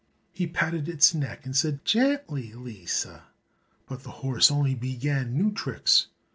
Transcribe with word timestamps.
He 0.33 0.47
patted 0.47 0.89
its 0.89 1.13
neck, 1.13 1.45
and 1.45 1.55
said, 1.55 1.85
"Gently, 1.85 2.53
Lisa," 2.53 3.25
but 3.87 4.01
the 4.01 4.09
horse 4.25 4.49
only 4.49 4.73
began 4.73 5.37
new 5.37 5.51
tricks. 5.51 6.07